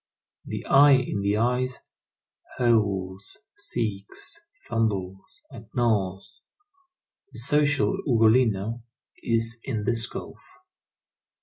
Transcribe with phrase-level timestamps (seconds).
[0.45, 1.77] The I in the eyes
[2.57, 6.41] howls, seeks, fumbles, and gnaws.
[7.33, 8.81] The social Ugolino
[9.21, 10.41] is in this gulf.